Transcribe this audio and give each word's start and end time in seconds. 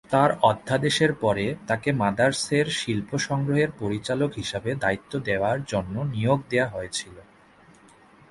তাঁর 0.09 0.31
অধ্যাদেশের 0.41 1.11
পরে, 1.15 1.45
তাকে 1.67 1.89
মাদার 1.91 2.31
সের 2.35 2.67
শিল্প 2.71 3.09
সংগ্রহের 3.17 3.69
পরিচালক 3.79 4.31
হিসাবে 4.35 4.69
দায়িত্ব 4.75 5.13
দেওয়ার 5.19 5.57
জন্য 5.63 5.95
নিয়োগ 6.13 6.39
দেওয়া 6.49 6.69
হয়েছিল। 6.69 7.15